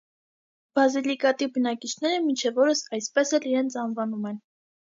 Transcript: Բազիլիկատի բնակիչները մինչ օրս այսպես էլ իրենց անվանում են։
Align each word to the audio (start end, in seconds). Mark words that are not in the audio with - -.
Բազիլիկատի 0.79 1.49
բնակիչները 1.59 2.23
մինչ 2.25 2.55
օրս 2.65 2.83
այսպես 2.99 3.37
էլ 3.41 3.49
իրենց 3.53 3.81
անվանում 3.87 4.29
են։ 4.35 4.45